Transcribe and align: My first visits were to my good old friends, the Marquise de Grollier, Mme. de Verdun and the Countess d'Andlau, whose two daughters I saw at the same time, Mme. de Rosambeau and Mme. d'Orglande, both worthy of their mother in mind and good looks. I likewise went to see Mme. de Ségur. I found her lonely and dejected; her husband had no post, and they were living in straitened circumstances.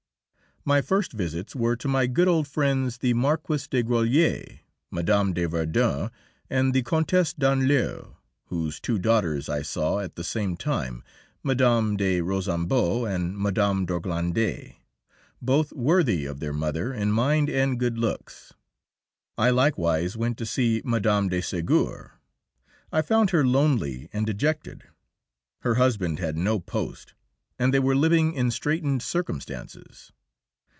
My 0.63 0.83
first 0.83 1.13
visits 1.13 1.55
were 1.55 1.75
to 1.77 1.87
my 1.87 2.05
good 2.05 2.27
old 2.27 2.47
friends, 2.47 2.99
the 2.99 3.15
Marquise 3.15 3.67
de 3.67 3.81
Grollier, 3.81 4.59
Mme. 4.91 5.31
de 5.33 5.45
Verdun 5.47 6.11
and 6.51 6.71
the 6.71 6.83
Countess 6.83 7.33
d'Andlau, 7.33 8.17
whose 8.45 8.79
two 8.79 8.99
daughters 8.99 9.49
I 9.49 9.63
saw 9.63 9.97
at 10.01 10.15
the 10.15 10.23
same 10.23 10.55
time, 10.55 11.03
Mme. 11.41 11.95
de 11.95 12.21
Rosambeau 12.21 13.05
and 13.05 13.35
Mme. 13.35 13.85
d'Orglande, 13.85 14.75
both 15.41 15.73
worthy 15.73 16.25
of 16.27 16.39
their 16.39 16.53
mother 16.53 16.93
in 16.93 17.11
mind 17.11 17.49
and 17.49 17.79
good 17.79 17.97
looks. 17.97 18.53
I 19.39 19.49
likewise 19.49 20.15
went 20.15 20.37
to 20.37 20.45
see 20.45 20.83
Mme. 20.85 21.25
de 21.29 21.41
Ségur. 21.41 22.11
I 22.93 23.01
found 23.01 23.31
her 23.31 23.43
lonely 23.43 24.09
and 24.13 24.27
dejected; 24.27 24.83
her 25.61 25.73
husband 25.81 26.19
had 26.19 26.37
no 26.37 26.59
post, 26.59 27.15
and 27.57 27.73
they 27.73 27.79
were 27.79 27.95
living 27.95 28.33
in 28.33 28.51
straitened 28.51 29.01
circumstances. 29.01 30.11